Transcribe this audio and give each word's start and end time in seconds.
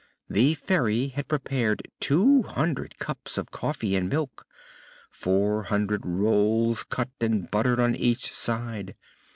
The 0.27 0.55
Fairy 0.55 1.09
had 1.09 1.27
prepared 1.27 1.87
two 1.99 2.41
hundred 2.41 2.97
cups 2.97 3.37
of 3.37 3.51
coffee 3.51 3.95
and 3.95 4.09
milk, 4.09 4.47
and 4.49 5.15
four 5.15 5.63
hundred 5.65 6.07
rolls 6.07 6.83
cut 6.83 7.11
and 7.21 7.51
buttered 7.51 7.79
on 7.79 7.93
each 7.95 8.33
side. 8.33 8.95